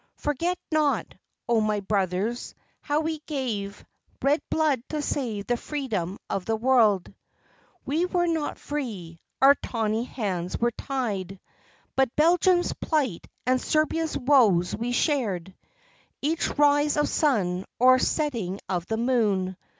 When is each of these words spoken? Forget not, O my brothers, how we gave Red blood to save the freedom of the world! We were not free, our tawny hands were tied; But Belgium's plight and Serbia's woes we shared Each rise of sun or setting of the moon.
Forget 0.15 0.57
not, 0.71 1.13
O 1.47 1.61
my 1.61 1.79
brothers, 1.79 2.55
how 2.81 3.01
we 3.01 3.19
gave 3.27 3.85
Red 4.19 4.41
blood 4.49 4.81
to 4.89 4.99
save 4.99 5.45
the 5.45 5.57
freedom 5.57 6.17
of 6.27 6.45
the 6.45 6.55
world! 6.55 7.13
We 7.85 8.07
were 8.07 8.25
not 8.25 8.57
free, 8.57 9.19
our 9.43 9.53
tawny 9.53 10.05
hands 10.05 10.57
were 10.57 10.71
tied; 10.71 11.39
But 11.95 12.15
Belgium's 12.15 12.73
plight 12.73 13.27
and 13.45 13.61
Serbia's 13.61 14.17
woes 14.17 14.75
we 14.75 14.91
shared 14.91 15.53
Each 16.19 16.47
rise 16.57 16.97
of 16.97 17.07
sun 17.07 17.65
or 17.77 17.99
setting 17.99 18.59
of 18.67 18.87
the 18.87 18.97
moon. 18.97 19.55